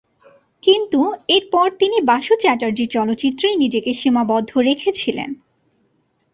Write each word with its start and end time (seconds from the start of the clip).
কিন্তু 0.63 0.99
এরপর 1.27 1.67
তিনি 1.79 1.97
বাসু 2.01 2.33
চ্যাটার্জী-র 2.39 2.89
চলচ্চিত্রেই 2.89 3.55
নিজেকে 3.55 3.91
সীমাবদ্ধ 3.93 4.51
রেখেছিলেন। 4.59 5.29